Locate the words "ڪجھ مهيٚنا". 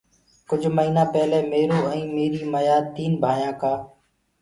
0.49-1.03